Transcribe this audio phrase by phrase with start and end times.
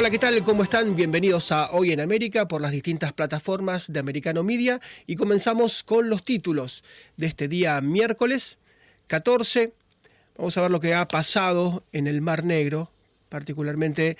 [0.00, 0.44] Hola, ¿qué tal?
[0.44, 0.94] ¿Cómo están?
[0.94, 6.08] Bienvenidos a Hoy en América por las distintas plataformas de Americano Media y comenzamos con
[6.08, 6.84] los títulos
[7.16, 8.58] de este día miércoles
[9.08, 9.72] 14.
[10.36, 12.92] Vamos a ver lo que ha pasado en el Mar Negro,
[13.28, 14.16] particularmente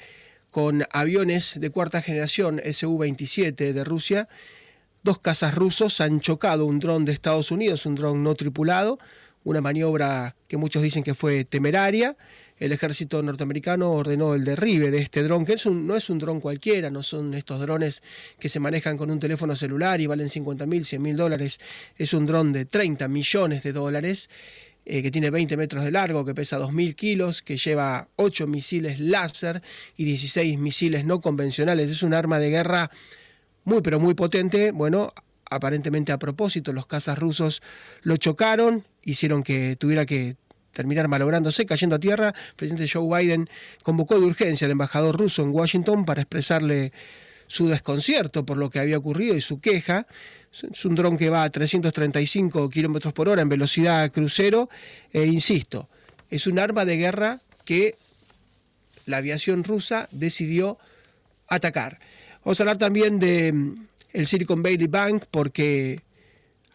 [0.50, 4.29] con aviones de cuarta generación Su-27 de Rusia.
[5.04, 8.98] Dos cazas rusos han chocado un dron de Estados Unidos, un dron no tripulado,
[9.45, 12.16] una maniobra que muchos dicen que fue temeraria
[12.59, 16.91] el ejército norteamericano ordenó el derribe de este dron, que no es un dron cualquiera,
[16.91, 18.02] no son estos drones
[18.38, 21.60] que se manejan con un teléfono celular y valen 50 mil, 100 mil dólares,
[21.96, 24.29] es un dron de 30 millones de dólares.
[24.91, 28.98] Eh, que tiene 20 metros de largo, que pesa 2.000 kilos, que lleva 8 misiles
[28.98, 29.60] láser
[29.98, 31.90] y 16 misiles no convencionales.
[31.90, 32.90] Es un arma de guerra
[33.65, 34.70] muy, pero muy potente.
[34.70, 35.12] Bueno,
[35.51, 37.60] aparentemente a propósito, los cazas rusos
[38.01, 40.37] lo chocaron, hicieron que tuviera que
[40.78, 43.50] terminar malográndose, cayendo a tierra, el presidente Joe Biden
[43.82, 46.93] convocó de urgencia al embajador ruso en Washington para expresarle
[47.48, 50.06] su desconcierto por lo que había ocurrido y su queja.
[50.52, 54.68] Es un dron que va a 335 kilómetros por hora en velocidad crucero,
[55.12, 55.88] e insisto,
[56.30, 57.96] es un arma de guerra que
[59.04, 60.79] la aviación rusa decidió
[61.49, 61.99] atacar.
[62.45, 66.03] Vamos a hablar también de mm, el Silicon Valley Bank porque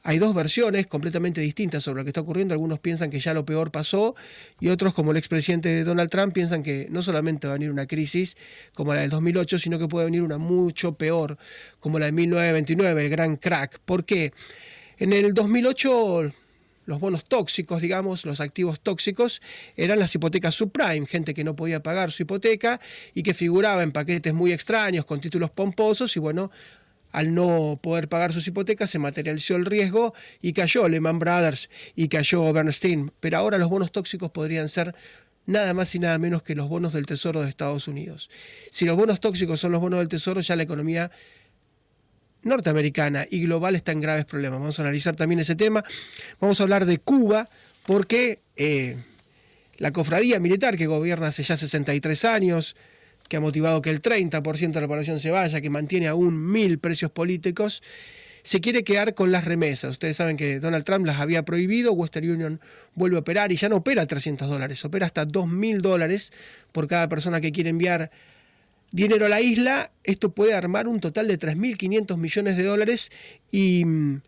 [0.03, 2.53] hay dos versiones completamente distintas sobre lo que está ocurriendo.
[2.53, 4.15] Algunos piensan que ya lo peor pasó
[4.59, 7.87] y otros, como el expresidente Donald Trump, piensan que no solamente va a venir una
[7.87, 8.35] crisis
[8.75, 11.37] como la del 2008, sino que puede venir una mucho peor,
[11.79, 13.79] como la de 1929, el gran crack.
[13.79, 14.33] ¿Por qué?
[14.99, 16.33] En el 2008
[16.85, 19.41] los bonos tóxicos, digamos, los activos tóxicos,
[19.77, 22.81] eran las hipotecas subprime, gente que no podía pagar su hipoteca
[23.13, 26.51] y que figuraba en paquetes muy extraños, con títulos pomposos, y bueno,
[27.13, 32.07] al no poder pagar sus hipotecas, se materializó el riesgo y cayó Lehman Brothers y
[32.07, 33.11] cayó Bernstein.
[33.19, 34.95] Pero ahora los bonos tóxicos podrían ser
[35.45, 38.31] nada más y nada menos que los bonos del Tesoro de Estados Unidos.
[38.71, 41.11] Si los bonos tóxicos son los bonos del Tesoro, ya la economía
[42.41, 44.59] norteamericana y global está en graves problemas.
[44.59, 45.83] Vamos a analizar también ese tema.
[46.41, 47.47] Vamos a hablar de Cuba,
[47.85, 48.97] porque eh,
[49.77, 52.75] la cofradía militar que gobierna hace ya 63 años,
[53.33, 56.77] que ha motivado que el 30% de la población se vaya, que mantiene aún mil
[56.77, 57.81] precios políticos,
[58.43, 59.89] se quiere quedar con las remesas.
[59.89, 62.61] Ustedes saben que Donald Trump las había prohibido, Western Union
[62.93, 66.31] vuelve a operar y ya no opera 300 dólares, opera hasta 2.000 dólares
[66.71, 68.11] por cada persona que quiere enviar
[68.91, 69.89] dinero a la isla.
[70.03, 73.11] Esto puede armar un total de 3.500 millones de dólares
[73.49, 74.21] y mm,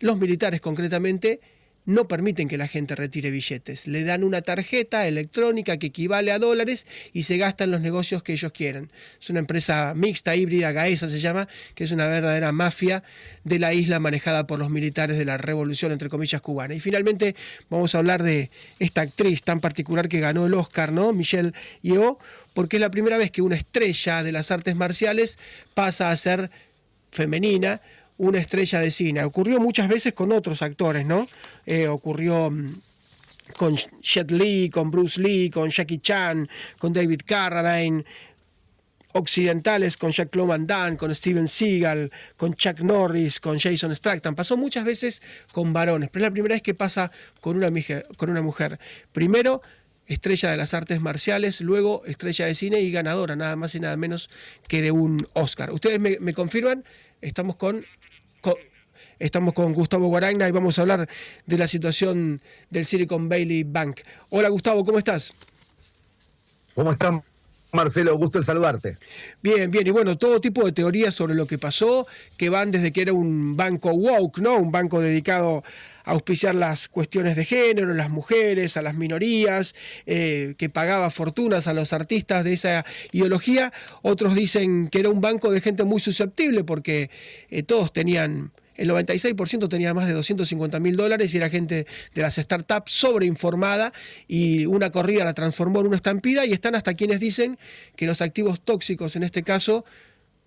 [0.00, 1.40] los militares concretamente
[1.86, 3.86] no permiten que la gente retire billetes.
[3.86, 8.22] Le dan una tarjeta electrónica que equivale a dólares y se gasta en los negocios
[8.22, 8.90] que ellos quieran.
[9.20, 13.02] Es una empresa mixta, híbrida, Gaesa se llama, que es una verdadera mafia
[13.44, 16.74] de la isla manejada por los militares de la revolución, entre comillas, cubana.
[16.74, 17.34] Y finalmente
[17.68, 21.12] vamos a hablar de esta actriz tan particular que ganó el Oscar, ¿no?
[21.12, 21.52] Michelle
[21.82, 22.18] Yeoh,
[22.54, 25.38] porque es la primera vez que una estrella de las artes marciales
[25.74, 26.50] pasa a ser
[27.10, 27.80] femenina
[28.20, 29.24] una estrella de cine.
[29.24, 31.26] Ocurrió muchas veces con otros actores, ¿no?
[31.64, 32.74] Eh, ocurrió mm,
[33.56, 36.46] con Jet Li, con Bruce Lee, con Jackie Chan,
[36.78, 38.04] con David Carradine,
[39.12, 44.34] occidentales con Jacques-Claude con Steven Seagal, con Chuck Norris, con Jason Statham.
[44.34, 47.10] Pasó muchas veces con varones, pero es la primera vez que pasa
[47.40, 47.70] con una,
[48.18, 48.78] con una mujer.
[49.12, 49.62] Primero,
[50.06, 53.96] estrella de las artes marciales, luego estrella de cine y ganadora, nada más y nada
[53.96, 54.28] menos
[54.68, 55.72] que de un Oscar.
[55.72, 56.84] ¿Ustedes me confirman?
[57.22, 57.84] Estamos con
[59.18, 61.08] Estamos con Gustavo Guaragna y vamos a hablar
[61.44, 62.40] de la situación
[62.70, 64.00] del Silicon Valley Bank.
[64.30, 65.34] Hola Gustavo, ¿cómo estás?
[66.74, 67.22] ¿Cómo están?
[67.72, 68.96] Marcelo, gusto en saludarte.
[69.42, 72.06] Bien, bien, y bueno, todo tipo de teorías sobre lo que pasó,
[72.36, 74.56] que van desde que era un banco woke, ¿no?
[74.56, 75.62] Un banco dedicado
[76.10, 79.74] auspiciar las cuestiones de género, las mujeres, a las minorías,
[80.06, 83.72] eh, que pagaba fortunas a los artistas de esa ideología.
[84.02, 87.10] Otros dicen que era un banco de gente muy susceptible porque
[87.50, 92.22] eh, todos tenían el 96% tenía más de 250 mil dólares y era gente de
[92.22, 93.92] las startups sobreinformada
[94.26, 97.58] y una corrida la transformó en una estampida y están hasta quienes dicen
[97.94, 99.84] que los activos tóxicos en este caso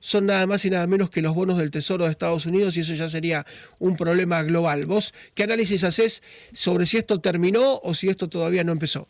[0.04, 2.82] son nada más y nada menos que los bonos del Tesoro de Estados Unidos y
[2.82, 3.46] eso ya sería
[3.80, 4.86] un problema global.
[4.86, 6.22] ¿Vos qué análisis haces
[6.52, 9.08] sobre si esto terminó o si esto todavía no empezó?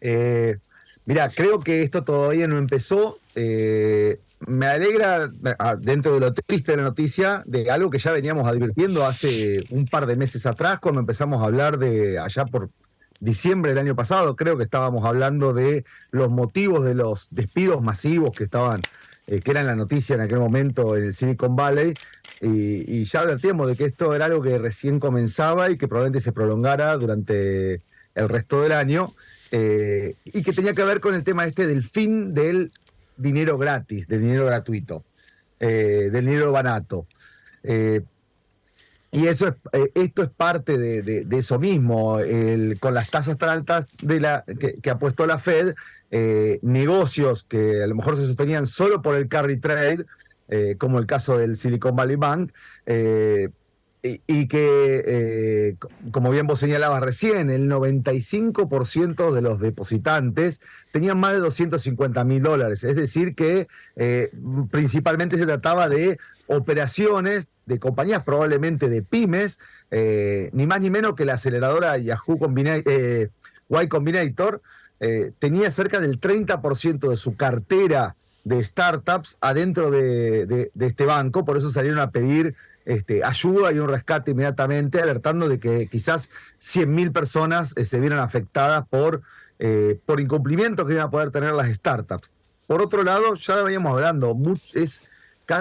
[0.00, 0.56] Eh,
[1.04, 3.20] mira, creo que esto todavía no empezó.
[3.36, 5.30] Eh, me alegra,
[5.78, 9.86] dentro de lo triste de la noticia, de algo que ya veníamos advirtiendo hace un
[9.86, 12.70] par de meses atrás, cuando empezamos a hablar de allá por
[13.20, 18.32] diciembre del año pasado, creo que estábamos hablando de los motivos de los despidos masivos
[18.32, 18.82] que estaban,
[19.26, 21.94] eh, que eran la noticia en aquel momento en el Silicon Valley,
[22.40, 26.32] y, ya advertíamos de que esto era algo que recién comenzaba y que probablemente se
[26.32, 27.82] prolongara durante
[28.14, 29.14] el resto del año.
[29.52, 32.72] eh, y que tenía que ver con el tema este del fin del
[33.16, 35.04] dinero gratis, del dinero gratuito,
[35.60, 37.06] del dinero barato.
[39.12, 39.54] Y eso es,
[39.94, 42.18] esto es parte de, eso mismo,
[42.80, 44.44] con las tasas tan altas de la,
[44.82, 45.74] que, ha puesto la Fed,
[46.62, 50.06] negocios que a lo mejor se sostenían solo por el carry trade,
[50.78, 52.52] como el caso del Silicon Valley Bank,
[54.04, 55.76] y, que, eh,
[56.10, 60.60] como bien vos señalabas recién, el 95% de los depositantes
[60.90, 62.82] tenían más de 250 mil dólares.
[62.82, 64.32] Es decir, que eh,
[64.72, 66.18] principalmente se trataba de
[66.48, 69.60] operaciones de compañías, probablemente de pymes,
[69.92, 72.40] eh, ni más ni menos que la aceleradora Yahoo
[73.80, 74.62] Y Combinator
[75.40, 78.14] tenía cerca del 30% de su cartera
[78.44, 82.54] de startups adentro de, de este banco, por eso salieron a pedir
[82.84, 86.30] este, ayuda y un rescate inmediatamente, alertando de que quizás
[86.60, 89.22] 100.000 personas eh, se vieran afectadas por,
[89.58, 92.30] eh, por incumplimientos que iban a poder tener las startups.
[92.66, 94.36] Por otro lado, ya lo veníamos hablando,
[94.72, 95.02] es,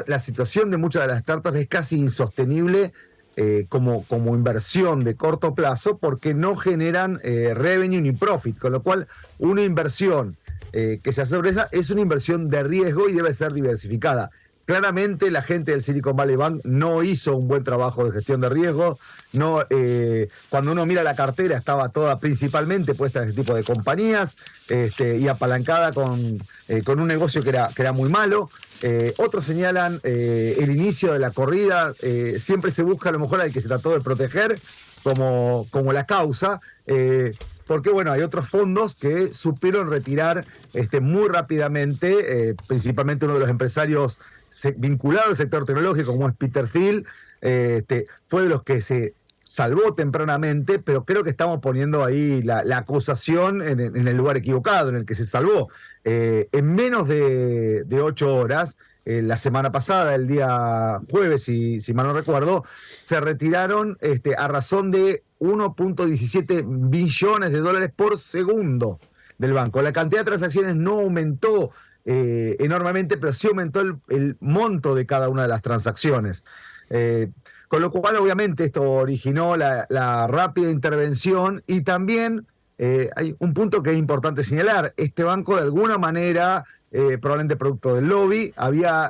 [0.07, 2.93] la situación de muchas de las startups es casi insostenible
[3.35, 8.83] eh, como, como inversión de corto plazo porque no generan revenue ni profit, con lo
[8.83, 9.07] cual
[9.39, 10.37] una inversión
[10.71, 14.31] que se hace sobre esa es una inversión de riesgo y debe ser diversificada.
[14.71, 18.47] Claramente la gente del Silicon Valley Bank no hizo un buen trabajo de gestión de
[18.47, 18.97] riesgo.
[19.69, 24.37] Eh, cuando uno mira la cartera estaba toda principalmente puesta en ese tipo de compañías
[24.69, 28.49] este, y apalancada con, eh, con un negocio que era, que era muy malo.
[28.81, 31.93] Eh, otros señalan el inicio de la corrida.
[32.39, 34.61] siempre se busca a lo mejor al que se trató de proteger
[35.03, 36.61] como, como la causa
[37.67, 43.49] porque bueno, hay otros fondos que supieron retirar este, muy rápidamente, principalmente uno de los
[43.49, 44.17] empresarios
[44.77, 47.05] vinculado al sector tecnológico, como es Peter Thiel,
[47.41, 52.63] este, fue de los que se salvó tempranamente, pero creo que estamos poniendo ahí la,
[52.77, 55.69] acusación en, el lugar equivocado, en el que se salvó.
[56.03, 61.93] Eh, en menos de, ocho horas, eh, la semana pasada, el día jueves, si, si
[61.93, 62.63] mal no recuerdo,
[62.99, 68.99] se retiraron este, a razón de 1.17 billones de dólares por segundo
[69.37, 69.81] del banco.
[69.81, 71.71] La cantidad de transacciones no aumentó
[72.03, 76.43] eh, enormemente, pero sí aumentó el, monto de cada una de las transacciones.
[76.89, 77.29] Eh,
[77.67, 82.47] con lo cual, obviamente, esto originó la, rápida intervención y también
[82.79, 84.93] eh, hay un punto que es importante señalar.
[84.97, 86.65] Este banco, de alguna manera,
[87.21, 89.09] probablemente producto del lobby, había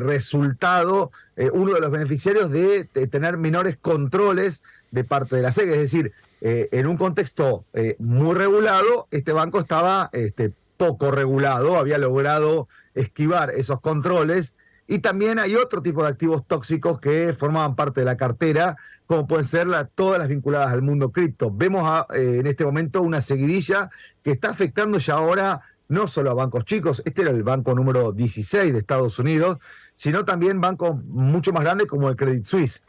[0.00, 1.10] resultado
[1.52, 5.68] uno de los beneficiarios de, tener menores controles de parte de la SEC.
[5.68, 7.66] Es decir, en un contexto
[7.98, 14.56] muy regulado, este banco estaba este, poco regulado, había logrado esquivar esos controles.
[14.86, 19.26] Y también hay otro tipo de activos tóxicos que formaban parte de la cartera, como
[19.26, 21.50] pueden ser todas las vinculadas al mundo cripto.
[21.52, 23.90] Vemos eh, en este momento una seguidilla
[24.22, 28.12] que está afectando ya ahora no solo a bancos chicos, este era el banco número
[28.12, 29.58] 16 de Estados Unidos,
[29.92, 32.82] sino también bancos mucho más grandes como el Credit Suisse.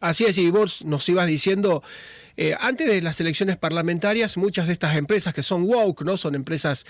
[0.00, 1.82] Así es, y vos nos ibas diciendo
[2.40, 6.16] eh, antes de las elecciones parlamentarias, muchas de estas empresas que son woke, ¿no?
[6.16, 6.86] Son empresas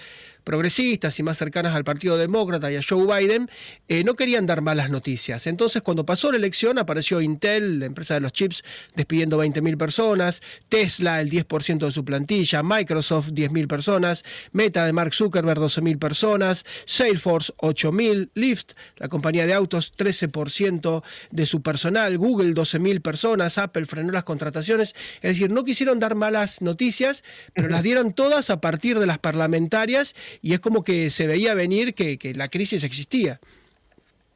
[0.49, 3.51] progresistas y más cercanas al Partido Demócrata y a Joe Biden,
[3.87, 5.47] eh, no querían dar malas noticias.
[5.47, 8.65] Entonces, cuando pasó la elección, apareció Intel, la empresa de los chips,
[8.97, 10.41] despidiendo 20.000 personas,
[10.71, 16.65] Tesla, el 10% de su plantilla, Microsoft, 10.000 personas, Meta de Mark Zuckerberg, 12.000 personas,
[16.87, 23.85] Salesforce, 8.000, Lyft, la compañía de autos, 13% de su personal, Google, 12.000 personas, Apple
[23.85, 24.95] frenó las contrataciones.
[25.17, 29.19] Es decir, no quisieron dar malas noticias, pero las dieron todas a partir de las
[29.19, 33.41] parlamentarias y es como que se veía venir que, la crisis existía.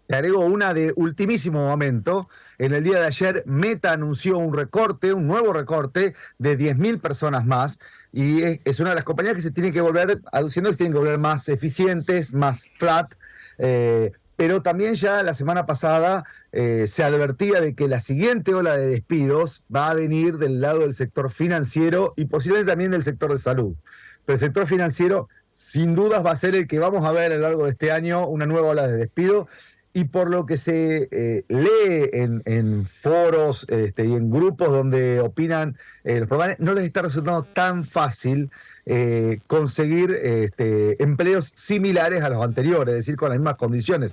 [0.08, 2.28] Le agrego una de ultimísimo momento.
[2.58, 7.46] En el día de ayer, Meta anunció un recorte, un nuevo recorte de 10.000 personas
[7.46, 7.78] más.
[8.12, 10.92] Y es, una de las compañías que se tienen que volver, aduciendo que se tienen
[10.92, 13.14] que volver más eficientes, más flat.
[13.58, 18.76] Eh, pero también ya la semana pasada eh, se advertía de que la siguiente ola
[18.76, 23.30] de despidos va a venir del lado del sector financiero y posiblemente también del sector
[23.30, 23.76] de salud.
[24.24, 27.36] Pero el sector financiero sin dudas va a ser el que vamos a ver a
[27.36, 29.46] lo largo de este año una nueva ola de despido
[29.92, 35.76] y por lo que se eh, lee en, foros este, y en grupos donde opinan
[36.04, 38.50] eh, los programas, no les está resultando tan fácil
[38.86, 44.12] eh, conseguir este, empleos similares a los anteriores, es decir, con las mismas condiciones.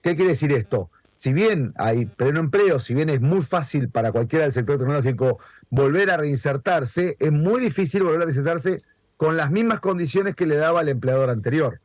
[0.00, 0.88] ¿Qué quiere decir esto?
[1.14, 5.38] Si bien hay pleno empleo, si bien es muy fácil para cualquiera del sector tecnológico
[5.68, 8.82] volver a reinsertarse, es muy difícil volver a reinsertarse
[9.18, 11.80] con las mismas condiciones que le daba el empleador anterior.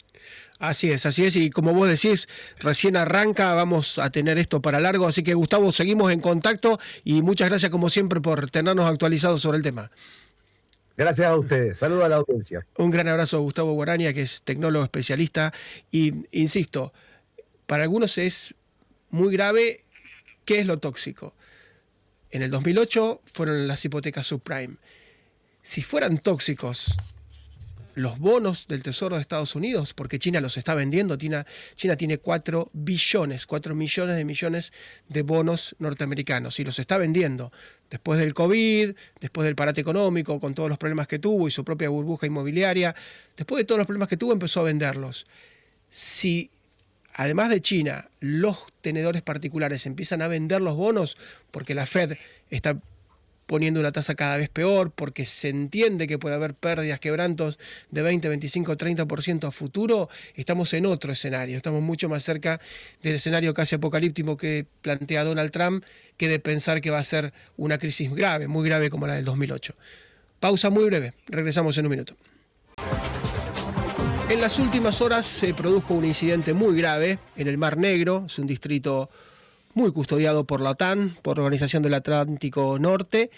[0.60, 1.36] Así es, así es.
[1.36, 5.08] Y como vos decís, recién arranca, vamos a tener esto para largo.
[5.08, 9.58] Así que Gustavo, seguimos en contacto y muchas gracias como siempre por tenernos actualizados sobre
[9.58, 9.92] el tema.
[10.96, 11.78] Gracias a ustedes.
[11.78, 12.66] Saludos a la audiencia.
[12.78, 15.52] Un gran abrazo a Gustavo Guarania, que es tecnólogo especialista.
[15.92, 16.94] Y insisto,
[17.66, 18.54] para algunos es
[19.10, 19.84] muy grave
[20.46, 21.34] qué es lo tóxico.
[22.30, 24.78] En el 2008 fueron las hipotecas subprime.
[25.64, 26.96] Si fueran tóxicos
[27.96, 31.16] los bonos del Tesoro de Estados Unidos, porque China los está vendiendo.
[31.16, 31.46] China,
[31.76, 34.74] China tiene 4 billones, 4 millones de millones
[35.10, 37.52] de bonos norteamericanos y los está vendiendo.
[37.90, 41.64] Después del COVID, después del parate económico, con todos los problemas que tuvo y su
[41.64, 42.96] propia burbuja inmobiliaria,
[43.38, 45.28] después de todos los problemas que tuvo, empezó a venderlos.
[45.92, 46.50] Si
[47.14, 51.18] además de China, los tenedores particulares empiezan a vender los bonos
[51.52, 52.18] porque la Fed
[52.50, 52.80] está
[53.46, 57.60] poniendo una tasa cada vez peor, porque se entiende que puede haber pérdidas, quebrantos
[57.92, 62.60] de 20, 25, 30% a futuro, estamos en otro escenario, estamos mucho más cerca
[63.02, 65.84] del escenario casi apocalíptico que plantea Donald Trump,
[66.18, 69.26] que de pensar que va a ser una crisis grave, muy grave como la del
[69.26, 69.76] 2008.
[70.40, 72.16] Pausa muy breve, regresamos en un minuto.
[74.30, 78.40] En las últimas horas se produjo un incidente muy grave en el Mar Negro, es
[78.40, 79.10] un distrito
[79.74, 83.32] muy custodiado por la OTAN, por la Organización del Atlántico Norte.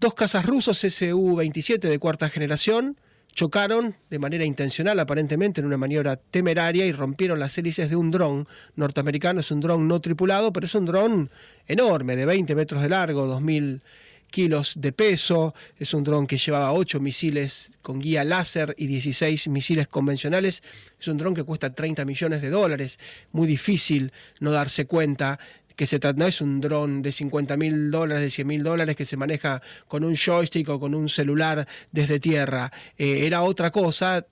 [0.00, 2.96] Dos cazas rusos Su-27 de cuarta generación
[3.34, 8.10] chocaron de manera intencional, aparentemente en una maniobra temeraria, y rompieron las hélices de un
[8.10, 9.40] dron norteamericano.
[9.40, 11.30] Es un dron no tripulado, pero es un dron
[11.66, 13.82] enorme, de 20 metros de largo, 2000
[14.30, 19.48] kilos de peso, es un dron que llevaba 8 misiles con guía láser y 16
[19.48, 20.62] misiles convencionales,
[20.98, 22.98] es un dron que cuesta 30 millones de dólares,
[23.32, 25.38] muy difícil no darse cuenta
[25.76, 29.04] que se no es un dron de 50 mil dólares, de 100 mil dólares que
[29.04, 34.26] se maneja con un joystick o con un celular desde tierra, eh, era otra cosa,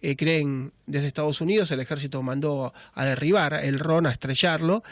[0.00, 4.82] eh, creen desde Estados Unidos, el ejército mandó a derribar el RON, a estrellarlo,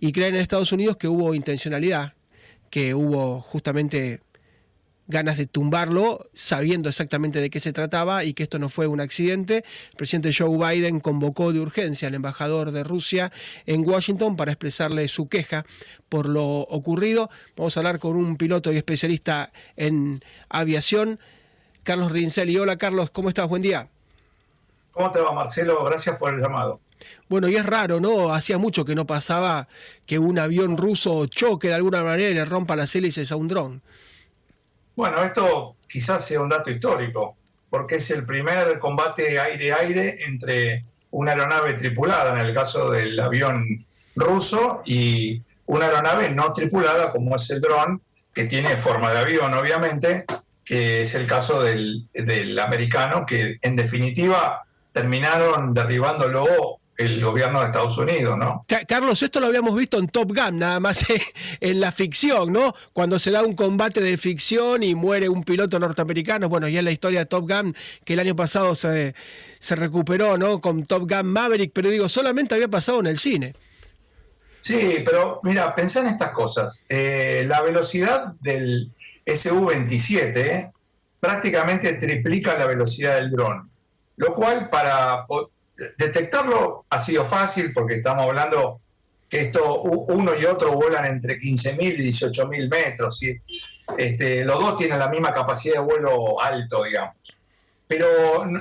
[0.00, 2.14] y creen en Estados Unidos que hubo intencionalidad,
[2.70, 4.20] que hubo justamente
[5.08, 9.00] ganas de tumbarlo, sabiendo exactamente de qué se trataba y que esto no fue un
[9.00, 9.64] accidente.
[9.90, 13.32] El presidente Joe Biden convocó de urgencia al embajador de Rusia
[13.64, 15.64] en Washington para expresarle su queja
[16.10, 17.30] por lo ocurrido.
[17.56, 21.18] Vamos a hablar con un piloto y especialista en aviación,
[21.82, 22.58] Carlos Rincelli.
[22.58, 23.48] Hola Carlos, ¿cómo estás?
[23.48, 23.88] Buen día.
[24.92, 25.84] ¿Cómo te va, Marcelo?
[25.84, 26.80] Gracias por el llamado.
[27.28, 28.32] Bueno, y es raro, ¿no?
[28.32, 29.68] Hacía mucho que no pasaba
[30.06, 33.48] que un avión ruso choque de alguna manera y le rompa las hélices a un
[33.48, 33.82] dron.
[34.96, 37.36] Bueno, esto quizás sea un dato histórico,
[37.70, 43.86] porque es el primer combate aire-aire entre una aeronave tripulada, en el caso del avión
[44.16, 48.02] ruso, y una aeronave no tripulada, como es el dron,
[48.34, 50.24] que tiene forma de avión, obviamente,
[50.64, 57.66] que es el caso del, del americano, que en definitiva terminaron derribándolo el gobierno de
[57.66, 58.66] Estados Unidos, ¿no?
[58.86, 61.04] Carlos, esto lo habíamos visto en Top Gun, nada más
[61.60, 62.74] en la ficción, ¿no?
[62.92, 66.84] Cuando se da un combate de ficción y muere un piloto norteamericano, bueno, ya es
[66.84, 69.14] la historia de Top Gun, que el año pasado se,
[69.60, 70.60] se recuperó, ¿no?
[70.60, 73.54] Con Top Gun Maverick, pero digo, solamente había pasado en el cine.
[74.60, 76.84] Sí, pero mira, pensá en estas cosas.
[76.88, 78.92] Eh, la velocidad del
[79.24, 80.72] SU-27 eh,
[81.20, 83.70] prácticamente triplica la velocidad del dron,
[84.16, 85.24] lo cual para
[85.96, 88.80] detectarlo ha sido fácil porque estamos hablando
[89.28, 93.22] que esto uno y otro vuelan entre 15.000 y 18.000 metros.
[93.22, 93.40] y
[93.96, 97.14] Este, los dos tienen la misma capacidad de vuelo alto, digamos.
[97.86, 98.06] Pero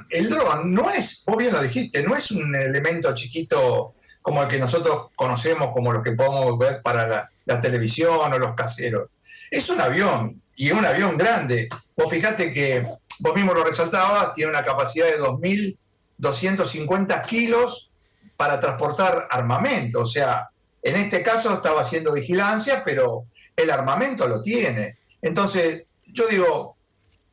[0.09, 4.47] el dron no es, vos bien lo dijiste, no es un elemento chiquito como el
[4.49, 9.09] que nosotros conocemos, como los que podemos ver para la, televisión o los caseros.
[9.49, 11.69] Es un avión, y un avión grande.
[11.95, 12.85] Vos fijate que,
[13.19, 15.77] vos mismo lo resaltabas, tiene una capacidad de 2.000
[16.17, 17.91] 250 kilos
[18.35, 20.01] para transportar armamento.
[20.01, 20.49] O sea,
[20.81, 24.99] en este caso estaba haciendo vigilancia, pero el armamento lo tiene.
[25.21, 26.77] Entonces, yo digo,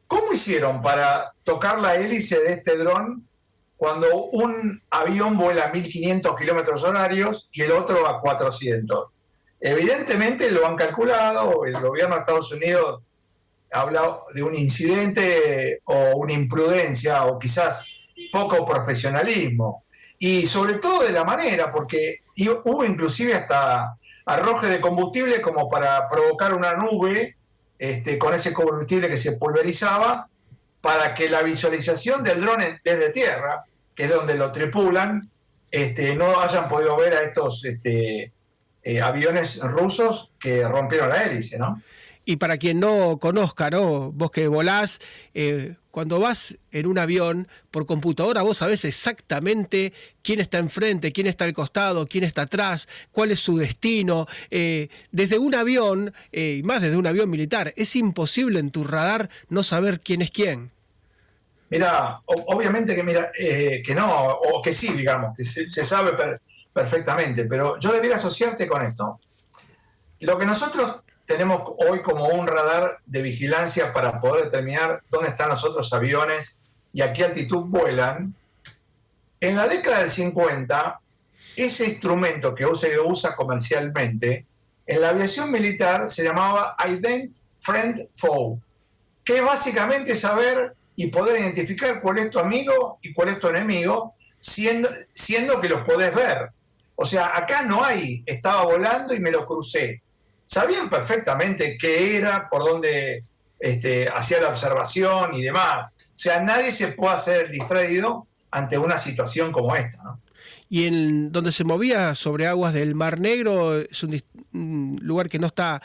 [0.07, 3.29] ¿cómo hicieron para tocar la hélice de este dron
[3.77, 9.09] cuando un avión vuela a 1500 kilómetros horarios y el otro a 400?
[9.61, 13.03] Evidentemente lo han calculado, el gobierno de Estados Unidos
[13.71, 17.94] habla de un incidente o una imprudencia o quizás
[18.35, 19.85] poco profesionalismo
[20.19, 22.19] y sobre todo de la manera, porque
[22.65, 27.37] hubo inclusive hasta arroje de combustible como para provocar una nube
[27.79, 30.29] este, con ese combustible que se pulverizaba,
[30.81, 33.65] para que la visualización del dron desde tierra,
[33.95, 35.31] que es donde lo tripulan,
[35.71, 38.33] este, no hayan podido ver a estos este,
[38.83, 41.81] eh, aviones rusos que rompieron la hélice, ¿no?
[42.27, 44.11] Y para quien no conozca, ¿no?
[44.13, 44.99] Vos que volás,
[45.35, 51.27] eh, cuando vas en un avión por computadora, vos sabés exactamente quién está enfrente, quién
[51.27, 54.27] está al costado, quién está atrás, cuál es su destino.
[54.51, 58.85] Eh, desde un avión, eh, y más desde un avión militar, es imposible en tu
[58.85, 60.71] radar no saber quién es quién.
[61.69, 66.13] Mira, obviamente que mira, que no, o que sí, digamos, que se, sabe
[66.73, 69.19] perfectamente, pero yo debería asociarte con esto.
[70.21, 75.49] Lo que nosotros tenemos hoy como un radar de vigilancia para poder determinar dónde están
[75.49, 76.59] los otros aviones
[76.93, 78.35] y a qué altitud vuelan.
[79.41, 81.01] En la década del 50,
[81.57, 84.47] ese instrumento que se usa comercialmente,
[84.87, 88.59] en la aviación militar se llamaba Ident Friend Foe,
[89.25, 93.49] que es básicamente saber y poder identificar cuál es tu amigo y cuál es tu
[93.49, 96.51] enemigo, siendo, siendo que los podés ver.
[96.97, 100.04] O sea, acá no hay, estaba volando y me lo crucé
[100.45, 103.25] sabían perfectamente qué era, por dónde
[103.59, 105.87] este, hacía la observación y demás.
[105.97, 110.03] O sea, nadie se puede hacer distraído ante una situación como esta.
[110.03, 110.21] ¿no?
[110.69, 115.49] Y en donde se movía sobre aguas del Mar Negro es un, lugar que no
[115.49, 115.83] está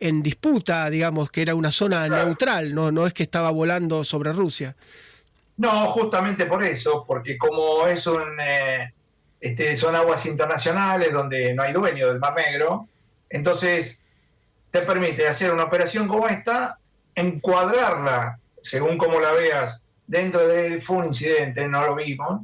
[0.00, 4.32] en disputa, digamos, que era una zona neutral, no, no es que estaba volando sobre
[4.32, 4.76] Rusia.
[5.56, 8.92] No, justamente por eso, porque como es un, eh,
[9.40, 12.88] este, son aguas internacionales donde no hay dueño del Mar Negro,
[13.34, 14.04] entonces,
[14.70, 16.78] te permite hacer una operación como esta,
[17.16, 22.42] encuadrarla, según como la veas, dentro de un incidente, no lo vimos,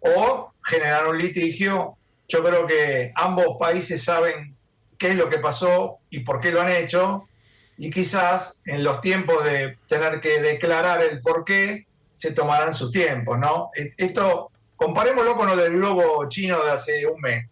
[0.00, 1.96] o generar un litigio.
[2.28, 4.54] Yo creo que ambos países saben
[4.98, 7.24] qué es lo que pasó y por qué lo han hecho,
[7.78, 12.90] y quizás en los tiempos de tener que declarar el por qué, se tomarán su
[12.90, 13.70] tiempo, ¿no?
[13.74, 17.46] Esto, comparémoslo con lo del globo chino de hace un mes.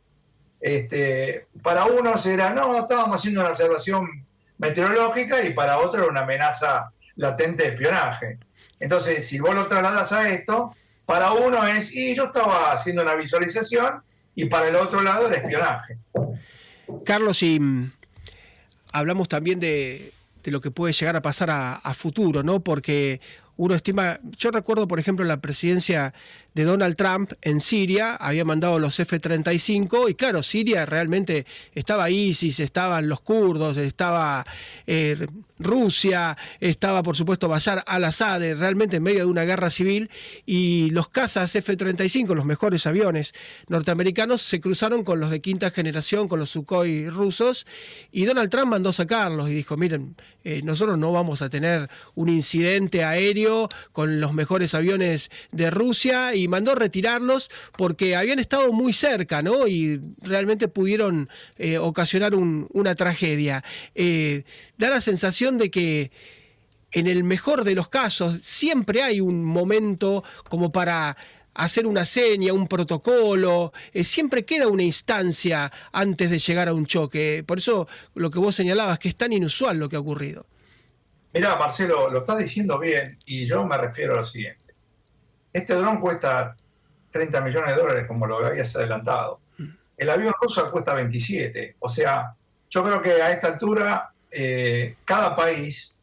[0.64, 4.25] Este, para unos era, no, estábamos haciendo una observación
[4.56, 8.38] meteorológica y para otros era una amenaza latente de espionaje.
[8.80, 13.14] Entonces, si vos lo trasladas a esto, para uno es, y yo estaba haciendo una
[13.14, 14.02] visualización
[14.35, 15.99] y para el otro lado era espionaje.
[17.04, 17.92] Carlos, y mm,
[18.92, 22.61] hablamos también de, lo que puede llegar a pasar a, a futuro, ¿no?
[22.61, 23.21] Porque
[23.59, 26.14] uno estima, yo recuerdo por ejemplo la presidencia
[26.54, 32.60] de Donald Trump en Siria, había mandado los F-35 y claro, Siria realmente estaba ISIS,
[32.60, 34.45] estaban los kurdos, estaba
[34.86, 35.26] eh,
[35.58, 40.10] Rusia, estaba por supuesto Bashar al-Assad, realmente en medio de una guerra civil
[40.47, 43.34] y los cazas F-35, los mejores aviones
[43.69, 47.67] norteamericanos, se cruzaron con los de quinta generación, con los Sukhoi rusos
[48.12, 52.28] y Donald Trump mandó sacarlos y dijo, miren, eh, nosotros no vamos a tener un
[52.28, 58.93] incidente aéreo con los mejores aviones de Rusia y mandó retirarlos porque habían estado muy
[58.93, 59.67] cerca, ¿no?
[59.67, 63.65] Y realmente pudieron eh, ocasionar una tragedia.
[63.95, 64.45] Eh,
[64.76, 66.11] da la sensación de que
[66.93, 71.17] en el mejor de los casos siempre hay un momento como para
[71.54, 76.85] hacer una seña, un protocolo, eh, siempre queda una instancia antes de llegar a un
[76.85, 77.43] choque.
[77.47, 80.47] Por eso lo que vos señalabas, que es tan inusual lo que ha ocurrido.
[81.33, 84.64] Mira, Marcelo, lo estás diciendo bien y yo me refiero a lo siguiente.
[85.54, 86.56] Este dron cuesta
[87.10, 89.40] 30 millones de dólares, como lo habías adelantado.
[89.97, 91.76] El avión ruso cuesta 27.
[91.78, 92.34] O sea,
[92.69, 95.95] yo creo que a esta altura, eh, cada país,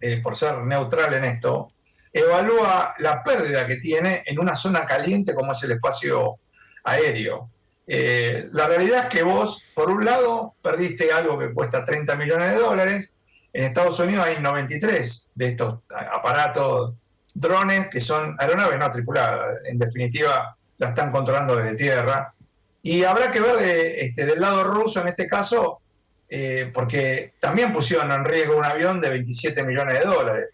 [0.00, 1.72] eh, por ser neutral en esto,
[2.12, 6.38] evalúa la pérdida que tiene en una zona caliente como es el espacio
[6.84, 7.50] aéreo.
[7.84, 12.52] Eh, la realidad es que vos, por un lado, perdiste algo que cuesta 30 millones
[12.52, 13.12] de dólares.
[13.52, 15.80] En Estados Unidos hay 93 de estos
[16.12, 16.94] aparatos
[17.34, 22.34] drones que son aeronaves no tripuladas, en definitiva la están controlando desde tierra.
[22.82, 23.56] Y habrá que ver
[23.98, 25.80] este, del lado ruso en este caso,
[26.28, 30.48] eh, porque también pusieron en riesgo un avión de 27 millones de dólares.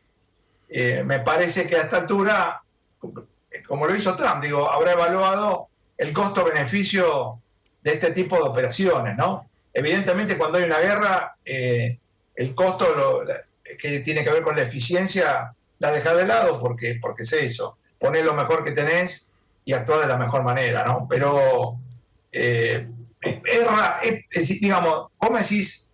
[0.68, 2.62] Eh, me parece que a esta altura,
[3.66, 7.40] como lo hizo Trump, digo, habrá evaluado el costo-beneficio
[7.82, 9.48] de este tipo de operaciones, ¿no?
[9.72, 11.98] Evidentemente cuando hay una guerra, eh,
[12.34, 13.24] el costo
[13.78, 17.78] que tiene que ver con la eficiencia la dejas de lado porque, porque es eso.
[17.98, 19.28] Poner lo mejor que tenés
[19.64, 21.06] y actuar de la mejor manera, ¿no?
[21.08, 21.78] Pero,
[22.32, 22.88] eh,
[23.20, 25.88] es, digamos, vos me decís,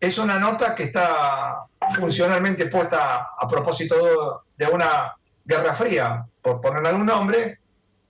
[0.00, 6.86] es una nota que está funcionalmente puesta a propósito de una guerra fría, por poner
[6.86, 7.58] algún nombre,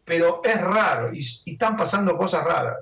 [0.04, 2.78] pero es raro y, están pasando cosas raras.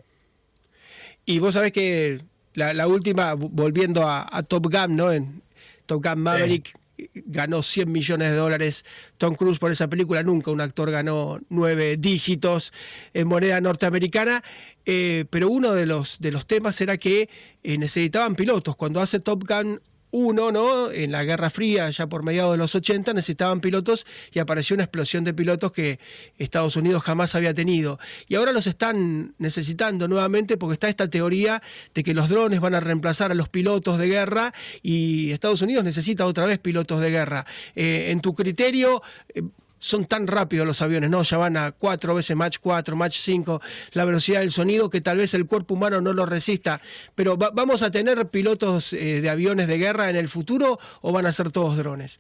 [1.25, 2.21] Y vos sabés que
[2.55, 5.13] la, última, volviendo a, Top Gun, ¿no?
[5.13, 5.43] En
[5.87, 6.73] Top Gun Maverick
[7.15, 8.85] ganó 100 millones de dólares
[9.19, 12.73] Tom Cruise por esa película, nunca un actor ganó nueve dígitos
[13.15, 14.43] en moneda norteamericana,
[14.85, 17.29] eh, pero uno de los, de los temas era que
[17.63, 18.77] eh, necesitaban pilotos.
[18.77, 19.81] Cuando hace Top Gun
[20.11, 20.91] uno, ¿no?
[20.91, 24.85] En la Guerra Fría, ya por mediados de los 80, necesitaban pilotos y apareció una
[24.85, 25.99] explosión de pilotos que
[26.39, 27.99] Estados Unidos jamás había tenido.
[28.29, 31.63] Y ahora los están necesitando nuevamente porque está esta teoría
[31.95, 35.85] de que los drones van a reemplazar a los pilotos de guerra y Estados Unidos
[35.85, 37.47] necesita otra vez pilotos de guerra.
[37.75, 39.03] Eh, en tu criterio,
[39.35, 39.43] eh,
[39.87, 41.23] son tan rápidos los aviones, ¿no?
[41.23, 45.19] Ya van a cuatro veces Mach 4, Mach 5, la velocidad del sonido que tal
[45.19, 46.81] vez el cuerpo humano no lo resista.
[47.15, 51.27] Pero ¿vamos a tener pilotos eh, de aviones de guerra en el futuro o van
[51.27, 52.19] a ser todos drones?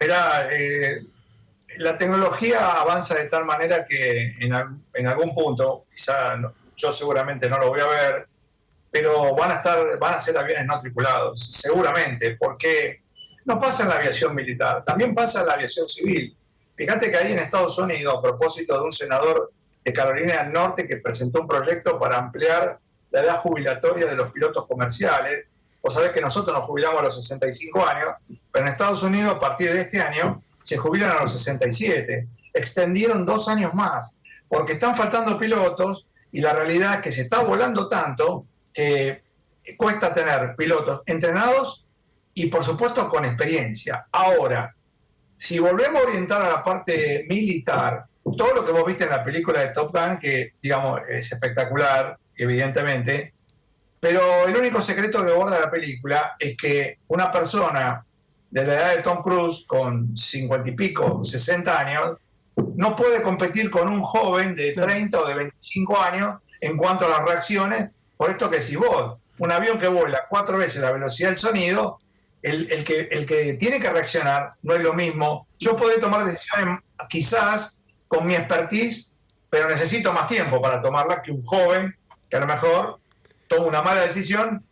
[0.00, 1.02] Mira, eh,
[1.80, 6.40] la tecnología avanza de tal manera que en, algún punto, quizá
[6.78, 8.28] yo seguramente no lo voy a ver,
[8.90, 13.02] pero van a estar, van a ser aviones no tripulados, seguramente, porque
[13.44, 16.34] no pasa en la aviación militar, también pasa en la aviación civil
[16.80, 19.52] Fíjate que ahí en Estados Unidos, a propósito de un senador
[19.84, 24.32] de Carolina del Norte que presentó un proyecto para ampliar la edad jubilatoria de los
[24.32, 25.44] pilotos comerciales,
[25.82, 28.08] vos sabés que nosotros nos jubilamos a los 65 años,
[28.50, 32.26] pero en Estados Unidos a partir de este año se jubilan a los 67.
[32.54, 34.16] Extendieron dos años más,
[34.48, 39.22] porque están faltando pilotos y la realidad es que se está volando tanto que
[39.76, 41.84] cuesta tener pilotos entrenados
[42.32, 44.06] y por supuesto con experiencia.
[44.10, 44.74] Ahora,
[45.40, 48.04] si volvemos a orientar a la parte militar,
[48.36, 52.18] todo lo que vos viste en la película de Top Gun, que digamos es espectacular,
[52.36, 53.32] evidentemente,
[53.98, 58.04] pero el único secreto que guarda la película es que una persona
[58.50, 62.18] de la edad de Tom Cruise, con 50 y pico, 60 años,
[62.76, 67.08] no puede competir con un joven de 30 o de 25 años en cuanto a
[67.08, 71.30] las reacciones, por esto que si vos, un avión que vuela cuatro veces la velocidad
[71.30, 71.98] del sonido,
[72.42, 75.46] el, que, el que tiene que reaccionar no es lo mismo.
[75.58, 79.12] Yo puedo tomar decisiones quizás con mi expertise,
[79.48, 81.96] pero necesito más tiempo para tomarla que un joven
[82.28, 83.00] que a lo mejor
[83.48, 84.64] toma una mala decisión,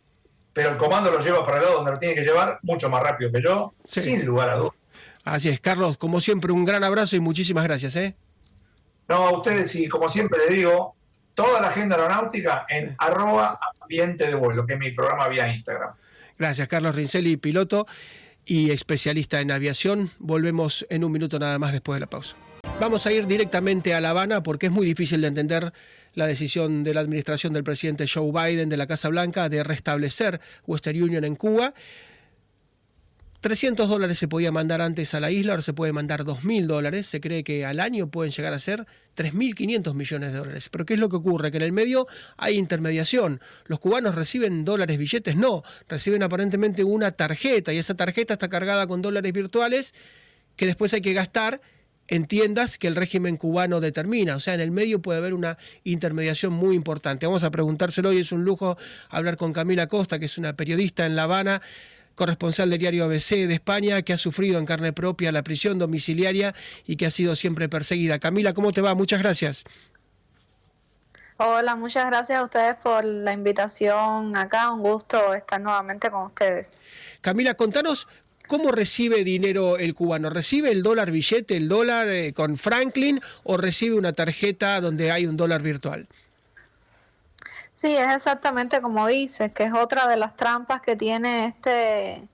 [0.53, 3.03] pero el comando lo lleva para el lado donde lo tiene que llevar mucho más
[3.03, 4.73] rápido que yo, sin lugar a dudas.
[5.25, 7.95] Así es, Carlos, como siempre, un gran abrazo y muchísimas gracias.
[7.97, 8.15] ¿eh?
[9.07, 10.95] No, a ustedes y como siempre les digo,
[11.33, 15.93] toda la agenda aeronáutica en arroba ambiente de vuelo, que es mi programa vía Instagram.
[16.39, 17.85] Gracias, Carlos Rincelli, piloto
[18.45, 20.11] y especialista en aviación.
[20.19, 22.37] Volvemos en un minuto nada más después de la pausa.
[22.79, 25.73] Vamos a ir directamente a La Habana porque es muy difícil de entender
[26.13, 30.39] la decisión de la administración del presidente Joe Biden de la Casa Blanca de restablecer
[30.65, 31.73] Western Union en Cuba.
[33.41, 37.07] 300 dólares se podía mandar antes a la isla, ahora se puede mandar 2.000 dólares.
[37.07, 40.67] Se cree que al año pueden llegar a ser 3.500 millones de dólares.
[40.69, 41.49] Pero ¿qué es lo que ocurre?
[41.49, 43.39] Que en el medio hay intermediación.
[43.65, 45.63] Los cubanos reciben dólares, billetes, no.
[45.87, 49.93] Reciben aparentemente una tarjeta y esa tarjeta está cargada con dólares virtuales
[50.57, 51.61] que después hay que gastar
[52.09, 54.35] en tiendas que el régimen cubano determina.
[54.35, 57.25] O sea, en el medio puede haber una intermediación muy importante.
[57.25, 58.17] Vamos a preguntárselo hoy.
[58.17, 58.77] Es un lujo
[59.09, 61.61] hablar con Camila Costa, que es una periodista en La Habana
[62.19, 66.53] corresponsal del diario ABC de España, que ha sufrido en carne propia la prisión domiciliaria
[66.85, 68.19] y que ha sido siempre perseguida.
[68.19, 68.93] Camila, ¿cómo te va?
[68.93, 69.63] Muchas gracias.
[71.37, 74.71] Hola, muchas gracias a ustedes por la invitación acá.
[74.73, 76.83] Un gusto estar nuevamente con ustedes.
[77.21, 78.07] Camila, contanos
[78.49, 80.31] ¿Cómo recibe dinero el cubano?
[80.31, 85.27] ¿Recibe el dólar billete, el dólar eh, con Franklin o recibe una tarjeta donde hay
[85.27, 86.07] un dólar virtual?
[87.79, 92.27] Sí, es exactamente como dices, que es otra de las trampas que tiene este,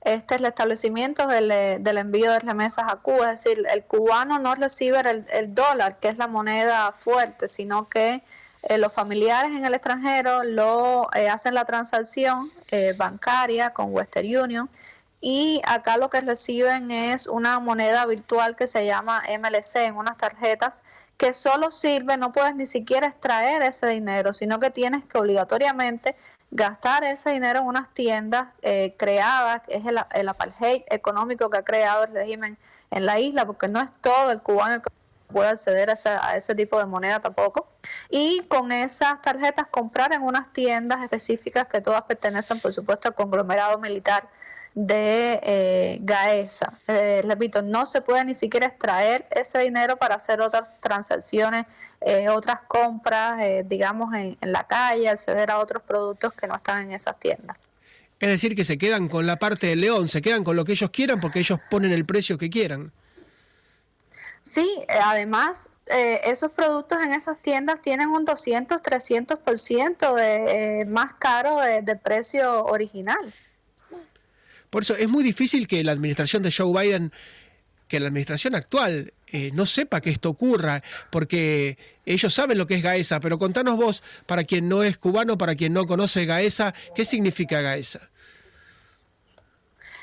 [0.00, 1.52] este el establecimiento del,
[1.96, 3.32] envío de remesas a Cuba.
[3.32, 4.98] Es decir, el cubano no recibe
[5.30, 8.24] el, dólar, que es la moneda fuerte, sino que
[8.62, 14.26] eh, los familiares en el extranjero lo eh, hacen la transacción eh, bancaria con Western
[14.26, 14.68] Union
[15.20, 20.16] y acá lo que reciben es una moneda virtual que se llama MLC en unas
[20.16, 20.82] tarjetas
[21.20, 26.16] que solo sirve, no puedes ni siquiera extraer ese dinero, sino que tienes que obligatoriamente
[26.50, 31.58] gastar ese dinero en unas tiendas eh, creadas, que es el, el apartheid económico que
[31.58, 32.56] ha creado el régimen
[32.90, 34.88] en la isla, porque no es todo el cubano el que
[35.30, 37.68] puede acceder a ese, a ese tipo de moneda tampoco.
[38.08, 43.14] Y con esas tarjetas comprar en unas tiendas específicas que todas pertenecen, por supuesto, al
[43.14, 44.26] conglomerado militar
[44.74, 46.78] de eh, Gaesa.
[46.86, 51.66] Eh, repito, no se puede ni siquiera extraer ese dinero para hacer otras transacciones,
[52.00, 56.84] eh, otras compras, eh, digamos, en, la calle, acceder a otros productos que no están
[56.84, 57.56] en esas tiendas.
[58.20, 60.72] Es decir, que se quedan con la parte del león, se quedan con lo que
[60.72, 62.92] ellos quieran porque ellos ponen el precio que quieran.
[64.42, 65.70] Sí, además,
[66.24, 72.64] esos productos en esas tiendas tienen un 200, 300% de, más caro de, de precio
[72.64, 73.34] original.
[74.70, 77.12] Por eso es muy difícil que la administración de Joe Biden,
[77.88, 82.76] que la administración actual, eh, no sepa que esto ocurra, porque ellos saben lo que
[82.76, 86.72] es Gaesa, pero contanos vos, para quien no es cubano, para quien no conoce Gaesa,
[86.94, 88.08] ¿qué significa Gaesa?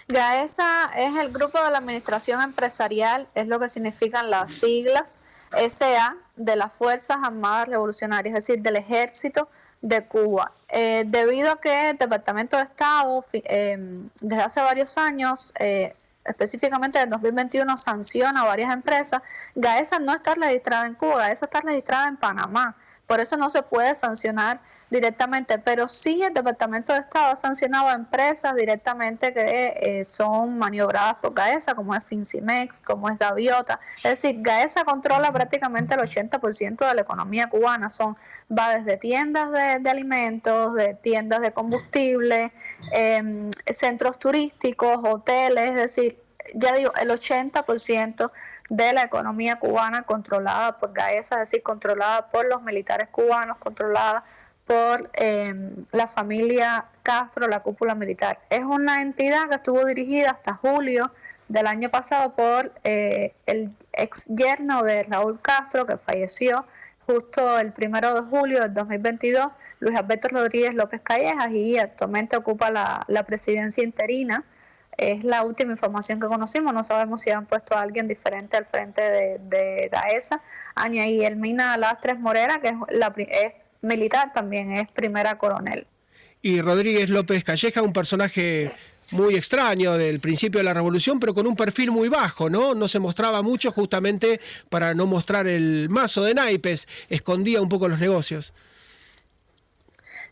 [0.10, 6.16] GAESA es el grupo de la administración empresarial, es lo que significan las siglas SA
[6.38, 9.50] de las Fuerzas Armadas Revolucionarias, es decir, del ejército
[9.82, 10.52] de Cuba.
[10.70, 17.00] Eh, debido a que el Departamento de Estado em, desde hace varios años, eh, específicamente
[17.00, 19.22] en 2021, sanciona a varias empresas,
[19.56, 22.76] GAESA no está registrada en Cuba, GAESA está registrada en Panamá.
[23.08, 27.88] Por eso no se puede sancionar directamente, pero sí el Departamento de Estado ha sancionado
[27.88, 33.80] a empresas directamente que eh, son maniobradas por GAESA, como es Fincimex, como es Gaviota.
[34.04, 37.90] Es decir, GAESA controla prácticamente el 80% de la economía cubana.
[37.90, 38.18] Son,
[38.52, 42.52] va desde tiendas de, alimentos, de tiendas de combustible,
[42.92, 48.32] em, centros turísticos, hoteles, es decir, ya digo, el 80%
[48.70, 54.24] de la economía cubana controlada por GAESA, es decir, controlada por los militares cubanos, controlada
[54.66, 58.40] por em, la familia Castro, la cúpula militar.
[58.50, 61.12] Es una entidad que estuvo dirigida hasta julio
[61.48, 66.66] del año pasado por eh, el ex yerno de Raúl Castro, que falleció
[67.06, 72.70] justo el primero de julio del 2022, Luis Alberto Rodríguez López Callejas, y actualmente ocupa
[72.70, 74.44] la, la presidencia interina
[74.98, 76.74] es la última información que conocimos.
[76.74, 80.42] No sabemos si han puesto a alguien diferente al frente de, de Gaesa.
[80.90, 85.88] y Elmina Lastres Morera, que es, la, es militar también, es primera coronel.
[86.42, 88.70] Y Rodríguez López Calleja, un personaje
[89.12, 92.76] muy extraño del principio de la revolución, pero con un perfil muy bajo, ¿no?
[92.76, 97.88] No se mostraba mucho justamente para no mostrar el mazo de naipes, escondía un poco
[97.88, 98.54] los negocios.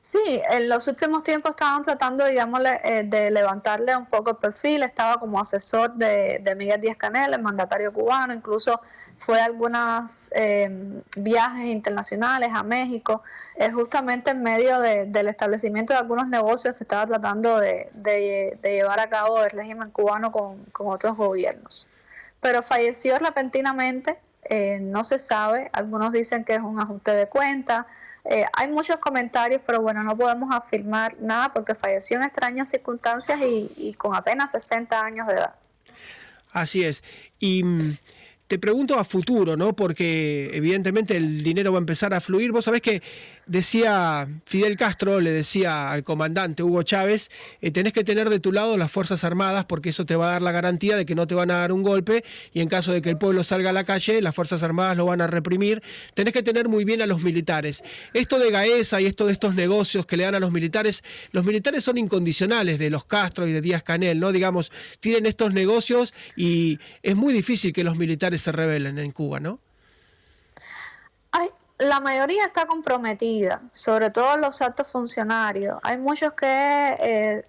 [0.05, 0.19] Sí,
[0.51, 4.83] en los últimos tiempos estaban tratando, digamos, eh, de levantarle un poco el perfil.
[4.83, 8.31] Estaba como asesor de, Miguel Díaz Canel, el mandatario cubano.
[8.31, 8.79] Incluso
[9.17, 13.23] fue a algunos eh, viajes internacionales a México,
[13.55, 19.09] eh, justamente en medio del establecimiento de algunos negocios que estaba tratando de, llevar a
[19.09, 21.87] cabo el régimen cubano con, otros gobiernos.
[22.41, 24.19] Pero falleció repentinamente,
[24.81, 25.71] no se sabe.
[25.73, 27.87] Algunos dicen que es un ajuste de cuenta
[28.29, 33.39] eh, hay muchos comentarios, pero bueno, no podemos afirmar nada porque falleció en extrañas circunstancias
[33.41, 35.55] y, y con apenas 60 años de edad.
[36.51, 37.03] Así es.
[37.39, 37.97] Y mm,
[38.47, 39.75] te pregunto a futuro, ¿no?
[39.75, 42.51] Porque evidentemente el dinero va a empezar a fluir.
[42.51, 43.03] Vos sabés que
[43.47, 47.29] decía Fidel Castro, le decía al comandante Hugo Chávez,
[47.61, 50.31] eh, tenés que tener de tu lado las Fuerzas Armadas porque eso te va a
[50.31, 52.91] dar la garantía de que no te van a dar un golpe y en caso
[52.91, 55.81] de que el pueblo salga a la calle, las Fuerzas Armadas lo van a reprimir.
[56.13, 57.83] Tenés que tener muy bien a los militares.
[58.13, 61.45] Esto de Gaesa y esto de estos negocios que le dan a los militares, los
[61.45, 64.31] militares son incondicionales de los Castro y de Díaz Canel, ¿no?
[64.31, 69.39] Digamos, tienen estos negocios y es muy difícil que los militares se rebelen en Cuba,
[69.39, 69.59] ¿no?
[71.85, 75.79] La mayoría está comprometida, sobre todo los altos funcionarios.
[75.83, 77.45] Hay muchos que eh,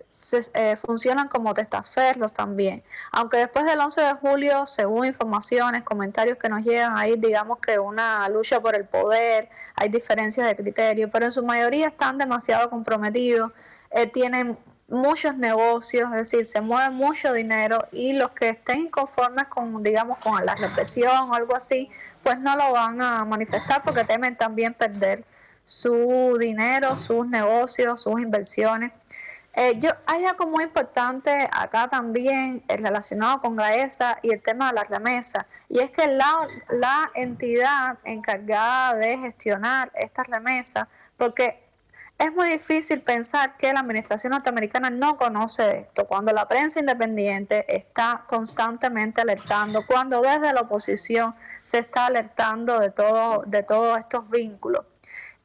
[0.55, 2.83] eh, funcionan como testaferros también.
[3.13, 7.79] Aunque después del 11 de julio, según informaciones, comentarios que nos llegan, hay digamos que
[7.79, 12.71] una lucha por el poder, hay diferencias de criterio, pero en su mayoría están demasiado
[12.71, 13.53] comprometidos,
[13.91, 19.49] eh, tienen muchos negocios, es decir, se mueve mucho dinero y los que estén inconformes
[19.49, 21.91] con, digamos, con la represión o algo así,
[22.27, 25.23] pues no lo van a manifestar porque temen también perder
[25.63, 28.91] su dinero, sus negocios, sus inversiones.
[29.55, 34.67] Eh, yo, hay algo muy importante acá también eh, relacionado con GAESA y el tema
[34.67, 41.66] de la remesa, y es que la, la entidad encargada de gestionar estas remesas, porque
[42.19, 47.67] es muy difícil pensar que la administración norteamericana no conoce esto, cuando la prensa independiente
[47.75, 54.31] está constantemente alertando, cuando desde la oposición se está alertando de, todo, de todos estos
[54.31, 54.87] vínculos.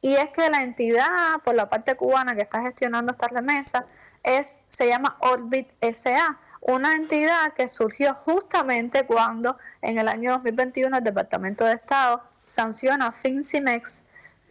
[0.00, 3.86] Y es que la entidad por la parte cubana que está gestionando esta remesa
[4.22, 10.96] es, se llama Orbit SA, una entidad que surgió justamente cuando en el año 2021
[10.96, 14.04] el Departamento de Estado sanciona a Fincimex,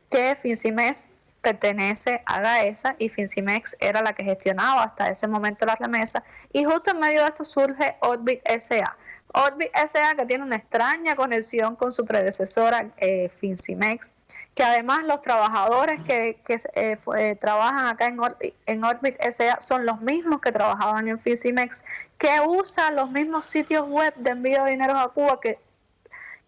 [0.10, 1.08] que Fincimex
[1.42, 6.24] pertenece a GAESA y Fincimex era la que gestionaba hasta ese momento la remesa.
[6.54, 8.96] Y justo en medio de esto surge Orbit SA.
[9.34, 14.14] Orbit SA que tiene una extraña conexión con su predecesora eh, Fincimex,
[14.54, 16.38] que además los trabajadores que,
[16.76, 21.18] eh, eh, trabajan acá en Orbit, en Orbit SA son los mismos que trabajaban en
[21.18, 21.84] Fincimex,
[22.18, 25.60] que usan los mismos sitios web de envío de dinero a Cuba que,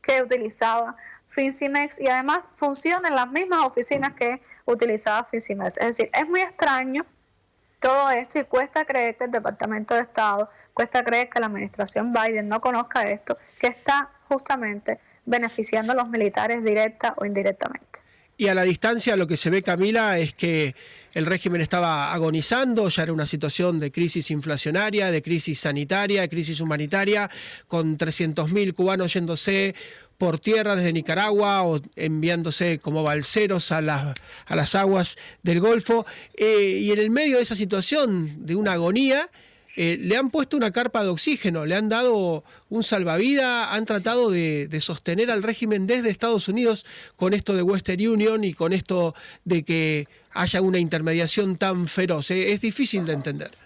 [0.02, 5.78] que utilizaba Fincimex y además funcionan las mismas oficinas que utilizaba Fincimex.
[5.78, 7.06] Es decir, es muy extraño
[7.80, 12.14] todo esto y cuesta creer que el Departamento de Estado, cuesta creer que la administración
[12.14, 18.00] Biden no conozca esto, que está justamente beneficiando a los militares directa o indirectamente.
[18.38, 20.76] Y a la distancia lo que se ve, Camila, es que
[21.14, 26.30] el régimen estaba agonizando, ya era una situación de crisis inflacionaria, de crisis sanitaria, de
[26.30, 27.30] crisis humanitaria,
[27.68, 29.76] con 300.000 cubanos yéndose
[30.18, 33.78] por tierra desde Nicaragua o enviándose como balseros a,
[34.46, 36.06] a las aguas del Golfo.
[36.36, 39.30] Eh, y en el medio de esa situación de una agonía,
[39.76, 44.30] eh, le han puesto una carpa de oxígeno, le han dado un salvavidas, han tratado
[44.30, 49.16] de, sostener al régimen desde Estados Unidos con esto de Western Union y con esto
[49.46, 52.30] de que haya una intermediación tan feroz.
[52.30, 53.63] Eh, es difícil de entender.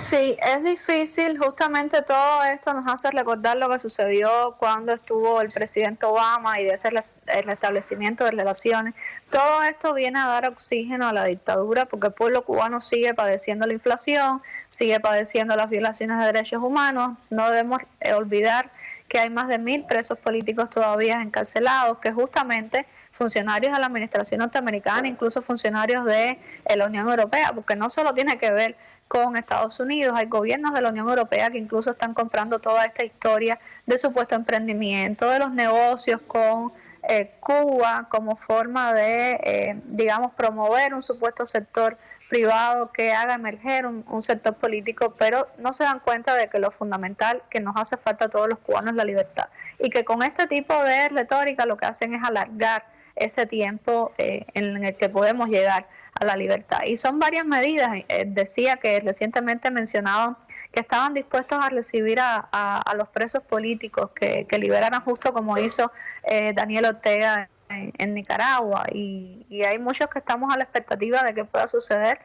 [0.00, 1.38] Sí, es difícil.
[1.38, 6.64] Justamente todo esto nos hace recordar lo que sucedió cuando estuvo el presidente Obama y
[6.64, 8.94] de ese el establecimiento de relaciones.
[9.30, 13.66] Todo esto viene a dar oxígeno a la dictadura porque el pueblo cubano sigue padeciendo
[13.66, 17.18] la inflación, sigue padeciendo las violaciones de derechos humanos.
[17.30, 18.70] No debemos eh, olvidar
[19.08, 24.40] que hay más de mil presos políticos todavía encarcelados, que justamente funcionarios de la administración
[24.40, 28.76] norteamericana, incluso funcionarios de eh, la Unión Europea, porque no solo tiene que ver
[29.08, 30.14] con Estados Unidos.
[30.16, 34.34] Hay gobiernos de la Unión Europea que incluso están comprando toda esta historia de supuesto
[34.34, 36.72] emprendimiento, de los negocios con
[37.08, 41.96] eh, Cuba como forma de, eh, digamos, promover un supuesto sector
[42.28, 46.58] privado que haga emerger un, un, sector político, pero no se dan cuenta de que
[46.58, 49.48] lo fundamental que nos hace falta a todos los cubanos es la libertad.
[49.78, 52.84] Y que con este tipo de retórica lo que hacen es alargar
[53.18, 56.78] ese tiempo eh, en el que podemos llegar a la libertad.
[56.86, 57.98] Y son varias medidas.
[58.08, 60.36] Eh, decía que recientemente mencionaban
[60.72, 65.92] que estaban dispuestos a recibir a, los presos políticos que, liberaran justo como hizo
[66.24, 68.86] eh, Daniel Ortega en, Nicaragua.
[68.92, 72.18] Y, y hay muchos que estamos a la expectativa de que pueda suceder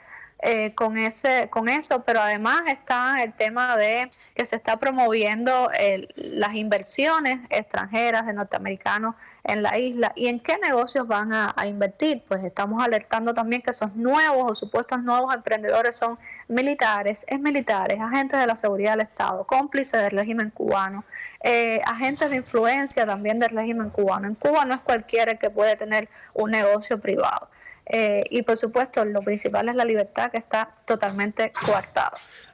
[0.45, 5.69] eh, con, ese, con eso, pero además está el tema de que se está promoviendo
[6.15, 12.23] las inversiones extranjeras de norteamericanos en la isla y en qué negocios van a, invertir.
[12.27, 18.01] Pues estamos alertando también que esos nuevos o supuestos nuevos emprendedores son militares, es militares,
[18.01, 21.05] agentes de la seguridad del Estado, cómplices del régimen cubano,
[21.41, 24.27] eh, agentes de influencia también del régimen cubano.
[24.27, 27.49] En Cuba no es cualquiera que puede tener un negocio privado.
[27.85, 32.13] Eh, y por supuesto, lo principal es la libertad que está totalmente coartada.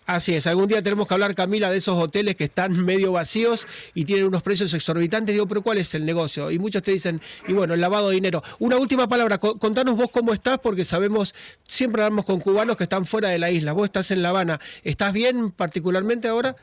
[0.10, 3.68] Así es, algún día tenemos que hablar, Camila, de esos hoteles que están medio vacíos
[3.94, 5.36] y tienen unos precios exorbitantes.
[5.36, 6.50] Digo, pero ¿cuál es el negocio?
[6.50, 8.42] Y muchos te dicen, y bueno, el lavado de dinero.
[8.58, 11.36] Una última palabra, contanos vos cómo estás, porque sabemos,
[11.68, 13.72] siempre hablamos con cubanos que están fuera de la isla.
[13.74, 14.60] Vos estás en La Habana.
[14.84, 16.56] ¿Estás bien particularmente ahora?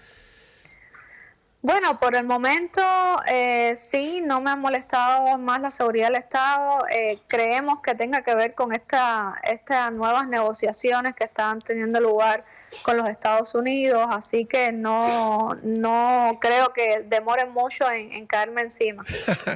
[1.67, 2.81] Bueno, por el momento
[3.29, 6.87] eh, sí, no me ha molestado más la seguridad del Estado.
[6.89, 12.45] Eh, creemos que tenga que ver con esta, estas nuevas negociaciones que están teniendo lugar
[12.85, 19.05] con los Estados Unidos, así que no, no creo que demoren mucho en, caerme encima.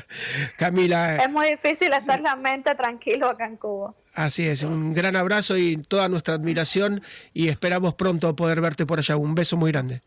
[0.59, 1.15] Camila.
[1.15, 3.95] Es muy difícil estar la mente tranquilo acá en Cuba.
[4.15, 8.99] Así es, un gran abrazo y toda nuestra admiración y esperamos pronto poder verte por
[8.99, 9.17] allá.
[9.17, 10.01] Un beso muy grande.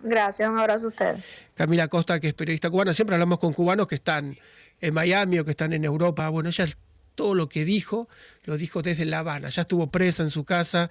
[0.00, 1.16] Gracias, un abrazo a usted.
[1.54, 4.38] Camila Costa, que es periodista cubana, siempre hablamos con cubanos que están
[4.80, 6.28] en Miami o que están en Europa.
[6.28, 6.66] Bueno, ella
[7.14, 8.08] todo lo que dijo,
[8.44, 9.48] lo dijo desde La Habana.
[9.48, 10.90] Ya estuvo presa en su casa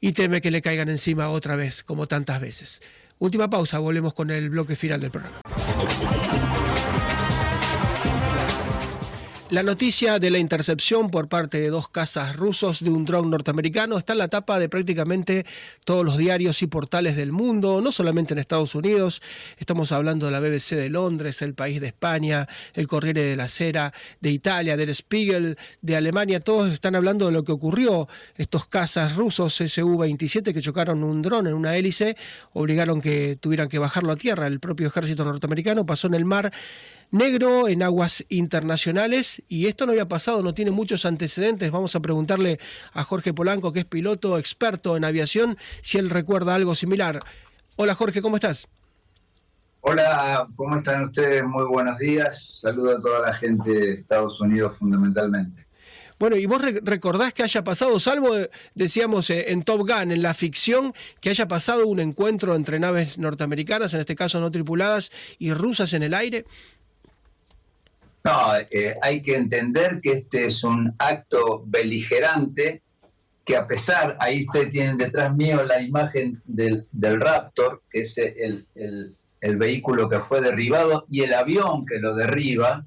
[0.00, 2.82] y teme que le caigan encima otra vez, como tantas veces.
[3.18, 5.40] Última pausa, volvemos con el bloque final del programa.
[9.50, 13.98] La noticia de la intercepción por parte de dos cazas rusos de un dron norteamericano
[13.98, 15.44] está en la tapa de prácticamente
[15.84, 19.20] todos los diarios y portales del mundo, no solamente en Estados Unidos,
[19.58, 23.48] estamos hablando de la BBC de Londres, el país de España, el Corriere de la
[23.48, 28.66] Sera de Italia, del Spiegel de Alemania, todos están hablando de lo que ocurrió, estos
[28.66, 32.16] cazas rusos Su-27 que chocaron un dron en una hélice,
[32.52, 36.52] obligaron que tuvieran que bajarlo a tierra, el propio ejército norteamericano pasó en el mar
[37.10, 41.70] negro en aguas internacionales y esto no había pasado, no tiene muchos antecedentes.
[41.70, 42.58] Vamos a preguntarle
[42.92, 47.20] a Jorge Polanco, que es piloto experto en aviación, si él recuerda algo similar.
[47.76, 48.68] Hola Jorge, ¿cómo estás?
[49.82, 51.42] Hola, ¿cómo están ustedes?
[51.44, 52.60] Muy buenos días.
[52.60, 55.66] Saludo a toda la gente de Estados Unidos fundamentalmente.
[56.18, 58.36] Bueno, ¿y vos recordás que haya pasado, salvo,
[58.74, 63.16] decíamos, eh, en Top Gun, en la ficción, que haya pasado un encuentro entre naves
[63.16, 66.44] norteamericanas, en este caso no tripuladas, y rusas en el aire?
[68.24, 72.82] No, eh, hay que entender que este es un acto beligerante
[73.44, 79.16] que a pesar, ahí ustedes tienen detrás mío la imagen del, Raptor, que es el,
[79.56, 82.86] vehículo que fue derribado, y el avión que lo derriba,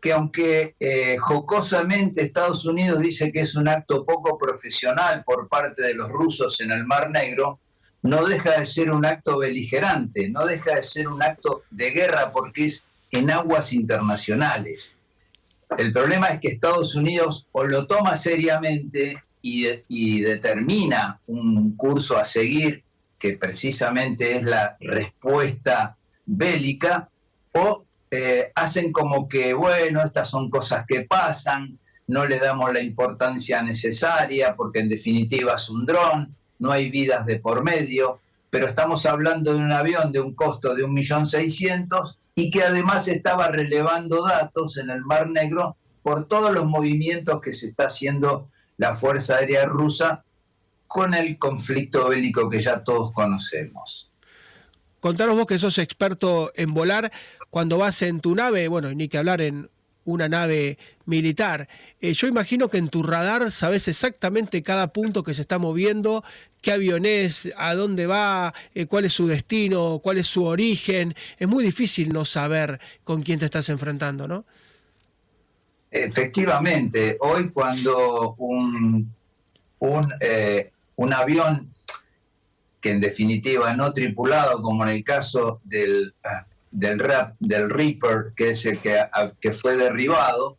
[0.00, 5.82] que aunque eh, jocosamente Estados Unidos dice que es un acto poco profesional por parte
[5.82, 7.58] de los rusos en el Mar Negro,
[8.02, 12.32] no deja de ser un acto beligerante, no deja de ser un acto de guerra
[12.32, 14.92] porque es en aguas internacionales.
[15.78, 22.24] El problema es que Estados Unidos o lo toma seriamente y, determina un curso a
[22.24, 22.82] seguir
[23.18, 27.08] que precisamente es la respuesta bélica,
[27.52, 32.80] o eh, hacen como que, bueno, estas son cosas que pasan, no le damos la
[32.80, 38.66] importancia necesaria porque en definitiva es un dron, no hay vidas de por medio, pero
[38.66, 44.26] estamos hablando de un avión de un costo de 1.600.000 y que además estaba relevando
[44.26, 49.36] datos en el Mar Negro por todos los movimientos que se está haciendo la Fuerza
[49.36, 50.24] Aérea Rusa
[50.86, 54.10] con el conflicto bélico que ya todos conocemos.
[55.00, 57.10] Contanos vos que sos experto en volar,
[57.50, 59.68] cuando vas en tu nave, bueno, ni que hablar en
[60.04, 61.68] una nave militar.
[62.00, 66.24] Eh, yo imagino que en tu radar sabes exactamente cada punto que se está moviendo,
[66.62, 71.14] qué avión es, a dónde va, eh, cuál es su destino, cuál es su origen.
[71.38, 74.46] Es muy difícil no saber con quién te estás enfrentando, ¿no?
[75.90, 79.12] Efectivamente, hoy cuando un,
[79.80, 81.70] un, eh, un avión
[82.80, 86.14] que en definitiva no tripulado, como en el caso del
[86.72, 88.98] del, rap, del Reaper, que es el que,
[89.40, 90.56] que fue derribado,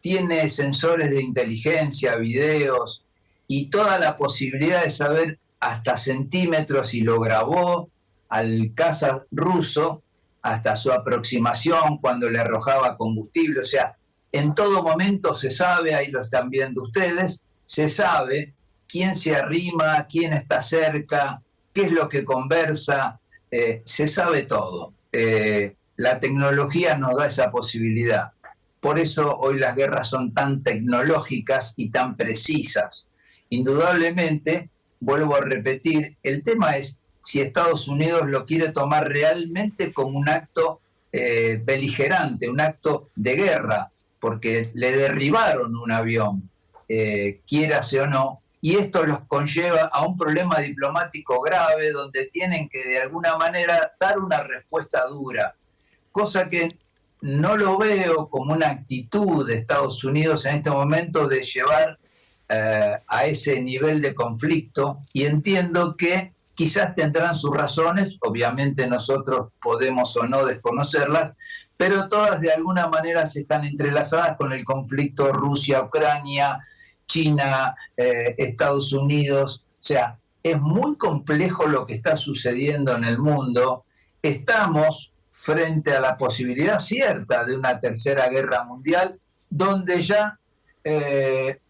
[0.00, 3.03] tiene sensores de inteligencia, videos
[3.46, 7.90] y toda la posibilidad de saber hasta centímetros y lo grabó
[8.28, 10.02] al caza ruso
[10.42, 13.60] hasta su aproximación cuando le arrojaba combustible.
[13.60, 13.96] O sea,
[14.32, 18.52] en todo momento se sabe, ahí lo están viendo ustedes, se sabe
[18.86, 21.40] quién se arrima, quién está cerca,
[21.72, 23.18] qué es lo que conversa,
[23.50, 24.92] eh, se sabe todo.
[25.12, 28.32] Eh, la tecnología nos da esa posibilidad.
[28.80, 33.08] Por eso hoy las guerras son tan tecnológicas y tan precisas.
[33.50, 34.70] Indudablemente,
[35.00, 40.28] vuelvo a repetir, el tema es si Estados Unidos lo quiere tomar realmente como un
[40.28, 40.80] acto
[41.12, 46.50] eh, beligerante, un acto de guerra, porque le derribaron un avión,
[46.88, 52.68] eh, quierase o no, y esto los conlleva a un problema diplomático grave donde tienen
[52.68, 55.54] que de alguna manera dar una respuesta dura,
[56.10, 56.78] cosa que
[57.20, 61.98] no lo veo como una actitud de Estados Unidos en este momento de llevar
[62.48, 69.48] eh, a ese nivel de conflicto y entiendo que quizás tendrán sus razones, obviamente nosotros
[69.60, 71.32] podemos o no desconocerlas,
[71.76, 76.60] pero todas de alguna manera se están entrelazadas con el conflicto Rusia-Ucrania,
[77.06, 79.64] China, eh, Estados Unidos.
[79.72, 83.84] O sea, es muy complejo lo que está sucediendo en el mundo.
[84.22, 89.18] Estamos frente a la posibilidad cierta de una tercera guerra mundial,
[89.50, 90.38] donde ya
[90.84, 91.60] eh,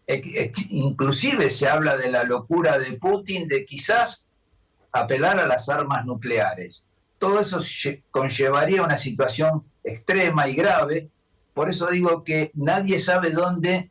[0.69, 4.27] inclusive se habla de la locura de Putin de quizás
[4.91, 6.83] apelar a las armas nucleares.
[7.17, 7.59] Todo eso
[8.11, 11.09] conllevaría una situación extrema y grave.
[11.53, 13.89] Por eso digo que nadie sabe dónde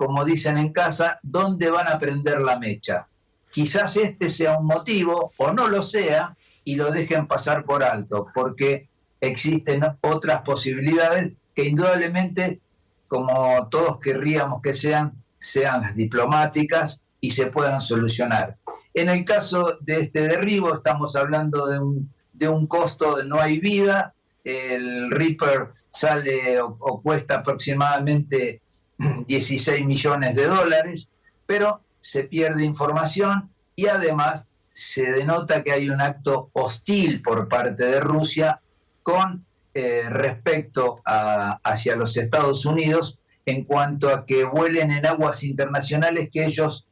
[0.00, 3.06] como dicen en casa, dónde van a prender la mecha.
[3.50, 8.28] Quizás este sea un motivo, o no lo sea, y lo dejen pasar por alto,
[8.32, 8.88] porque
[9.20, 12.62] existen otras posibilidades que indudablemente,
[13.10, 18.56] como todos querríamos que sean, sean las diplomáticas y se puedan solucionar.
[18.94, 23.40] En el caso de este derribo, estamos hablando de un, de un costo de no
[23.40, 28.62] hay vida, el Reaper sale o cuesta aproximadamente
[29.26, 31.10] 16 millones de dólares,
[31.46, 37.86] pero se pierde información y además se denota que hay un acto hostil por parte
[37.86, 38.60] de Rusia
[39.02, 39.44] con
[39.74, 46.28] eh, respecto a, hacia los Estados Unidos en cuanto a que vuelen en aguas internacionales
[46.32, 46.86] que ellos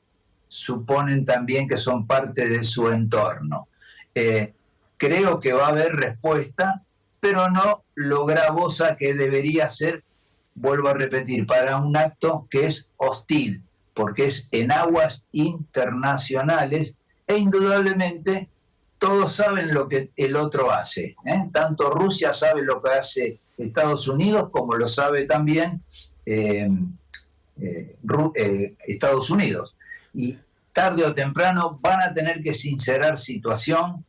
[0.48, 3.68] suponen también que son parte de su entorno.
[4.14, 4.54] Eh,
[4.96, 6.82] creo que va a haber respuesta,
[7.20, 10.02] pero no lo gravosa que debería ser
[10.60, 13.62] vuelvo a repetir, para un acto que es hostil,
[13.94, 16.94] porque es en aguas internacionales
[17.26, 18.48] e indudablemente
[18.98, 21.16] todos saben lo que el otro hace.
[21.24, 21.48] ¿eh?
[21.52, 25.82] Tanto Rusia sabe lo que hace Estados Unidos como lo sabe también
[26.26, 26.68] eh,
[27.60, 29.76] eh, Estados Unidos.
[30.14, 30.38] Y
[30.72, 34.04] tarde o temprano van a tener que sincerar situación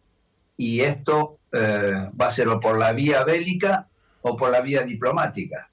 [0.58, 3.88] y esto va a ser o por la vía bélica
[4.22, 5.72] o por la vía diplomática.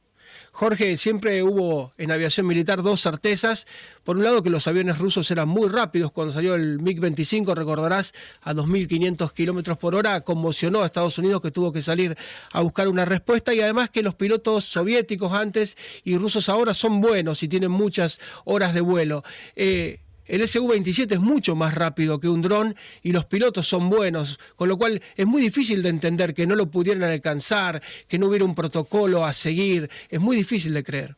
[0.56, 3.66] Jorge, siempre hubo en aviación militar dos certezas.
[4.04, 6.12] Por un lado, que los aviones rusos eran muy rápidos.
[6.12, 11.50] Cuando salió el MiG-25, recordarás, a 2.500 kilómetros por hora, conmocionó a Estados Unidos que
[11.50, 12.16] tuvo que salir
[12.50, 13.52] a buscar una respuesta.
[13.52, 18.18] Y además que los pilotos soviéticos antes y rusos ahora son buenos y tienen muchas
[18.46, 19.24] horas de vuelo.
[19.56, 24.38] Eh, el Su-27 es mucho más rápido que un dron y los pilotos son buenos,
[24.56, 28.26] con lo cual es muy difícil de entender que no lo pudieran alcanzar, que no
[28.26, 31.16] hubiera un protocolo a seguir, es muy difícil de creer.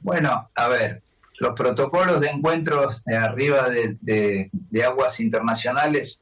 [0.00, 1.02] Bueno, a ver,
[1.38, 4.50] los protocolos de encuentros arriba de,
[4.84, 6.20] aguas internacionales,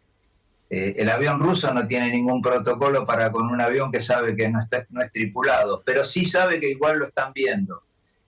[0.70, 4.48] eh, el avión ruso no tiene ningún protocolo para con un avión que sabe que
[4.48, 7.82] no, está, no es tripulado, pero sí sabe que igual lo están viendo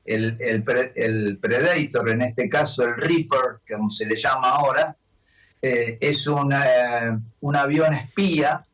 [0.05, 0.65] el,
[1.41, 4.97] Predator, en este caso el Reaper, como se le llama ahora,
[5.63, 6.53] eh, es un
[7.57, 8.65] avión espía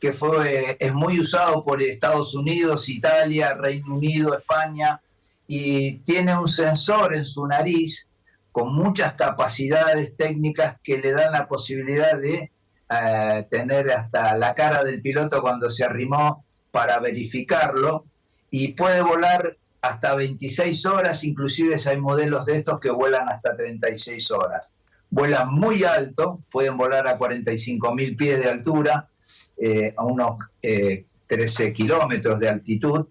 [0.00, 5.00] que fue, es muy usado por Estados Unidos, Italia, Reino Unido, España,
[5.46, 8.06] y tiene un sensor en su nariz
[8.52, 12.50] con muchas capacidades técnicas que le dan la posibilidad de
[12.90, 18.04] eh, tener hasta la cara del piloto cuando se arrimó para verificarlo
[18.50, 24.30] y puede volar hasta 26 horas, inclusive hay modelos de estos que vuelan hasta 36
[24.32, 24.72] horas.
[25.10, 29.08] Vuelan muy alto, pueden volar a 45 mil pies de altura,
[29.56, 33.06] eh, a unos 13 eh, kilómetros de altitud,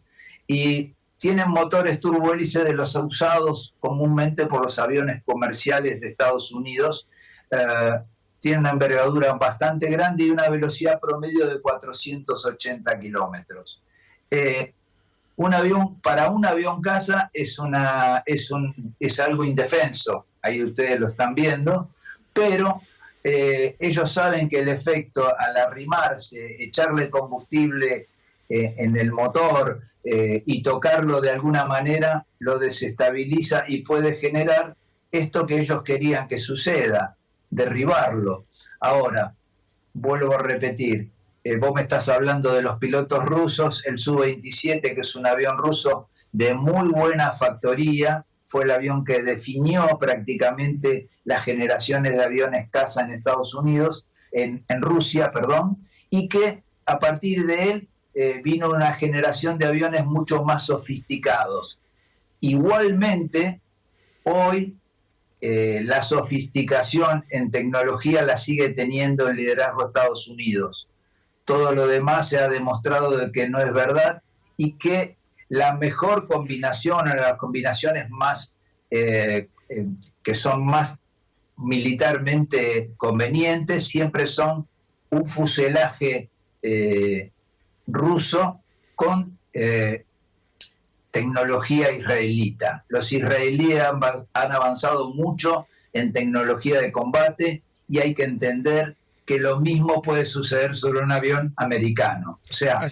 [0.46, 7.08] y tienen motores turbohélice de los usados comúnmente por los aviones comerciales de Estados Unidos.
[7.50, 8.00] Eh,
[8.40, 13.82] tienen una envergadura bastante grande y una velocidad promedio de 480 kilómetros
[15.38, 21.00] un avión, para un avión casa es, una, es, un, es algo indefenso, ahí ustedes
[21.00, 21.92] lo están viendo,
[22.34, 22.82] pero
[23.24, 28.08] eh, ellos saben que el efecto al arrimarse, echarle combustible
[28.50, 34.76] eh, en el motor eh, y tocarlo de alguna manera, lo desestabiliza y puede generar
[35.12, 37.16] esto que ellos querían que suceda,
[37.50, 38.46] derribarlo.
[38.80, 39.36] Ahora,
[39.94, 41.10] vuelvo a repetir,
[41.50, 45.58] eh, vos me estás hablando de los pilotos rusos, el Su-27, que es un avión
[45.58, 52.70] ruso de muy buena factoría, fue el avión que definió prácticamente las generaciones de aviones
[52.70, 58.70] caza en Estados Unidos, en, Rusia, perdón, y que a partir de él eh, vino
[58.70, 61.80] una generación de aviones mucho más sofisticados.
[62.42, 63.62] Igualmente,
[64.24, 64.76] hoy
[65.40, 70.90] eh, la sofisticación en tecnología la sigue teniendo el liderazgo de Estados Unidos
[71.48, 74.22] todo lo demás se ha demostrado de que no es verdad
[74.58, 75.16] y que
[75.48, 78.58] la mejor combinación o las combinaciones más
[78.92, 79.86] eh, eh,
[80.22, 81.00] que son más
[81.56, 84.68] militarmente convenientes siempre son
[85.10, 86.30] un fuselaje
[86.62, 87.32] eh,
[87.88, 88.60] ruso
[88.94, 89.38] con
[91.10, 92.86] tecnología israelita.
[92.90, 93.82] Los israelíes
[94.34, 98.98] han avanzado mucho en tecnología de combate y hay que entender
[99.28, 102.40] que lo mismo puede suceder sobre un avión americano.
[102.50, 102.90] O sea,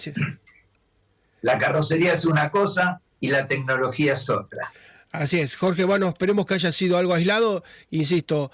[1.40, 4.70] la carrocería es una cosa y la tecnología es otra.
[5.10, 7.64] Así es, Jorge, bueno, esperemos que haya sido algo aislado.
[7.88, 8.50] Insisto,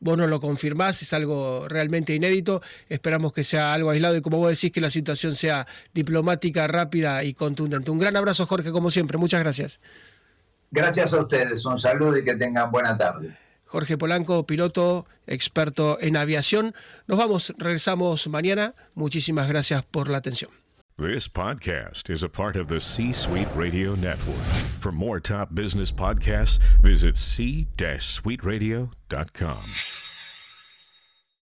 [0.00, 2.62] vos no lo confirmás, es algo realmente inédito.
[2.88, 7.22] Esperamos que sea algo aislado y como vos decís, que la situación sea diplomática, rápida
[7.22, 7.92] y contundente.
[7.92, 9.18] Un gran abrazo, Jorge, como siempre.
[9.18, 9.78] Muchas gracias.
[10.72, 13.36] Gracias a ustedes, un saludo y que tengan buena tarde.
[13.70, 16.74] Jorge Polanco, piloto, experto en aviación.
[17.06, 18.74] Nos vamos, regresamos mañana.
[18.94, 20.50] Muchísimas gracias por la atención.
[20.98, 24.42] This podcast is a part of the C Suite Radio Network.
[24.80, 30.09] For more top business podcasts, visit c-suiteradio.com.